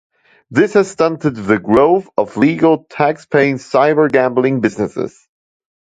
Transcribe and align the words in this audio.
This 0.49 0.73
has 0.73 0.89
stunted 0.89 1.35
the 1.35 1.59
growth 1.59 2.09
of 2.17 2.35
legal, 2.35 2.85
tax-paying 2.89 3.57
cyber 3.57 4.11
gambling 4.11 4.59
businesses. 4.59 5.27